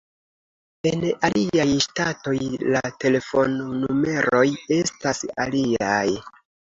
En 0.91 1.03
aliaj 1.27 1.65
ŝtatoj 1.85 2.33
la 2.75 2.81
telefonnumeroj 3.03 4.41
estas 4.79 5.21
aliaj. 5.45 6.03